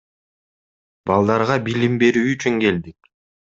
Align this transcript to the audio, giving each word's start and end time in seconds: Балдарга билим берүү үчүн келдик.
Балдарга 1.11 1.59
билим 1.69 2.03
берүү 2.07 2.27
үчүн 2.35 2.61
келдик. 2.67 3.15